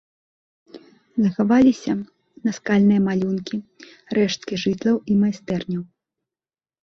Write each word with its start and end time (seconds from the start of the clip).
Захаваліся 1.23 1.93
наскальныя 2.47 3.01
малюнкі, 3.07 3.57
рэшткі 4.19 4.53
жытлаў 4.65 4.95
і 5.11 5.19
майстэрняў. 5.25 5.83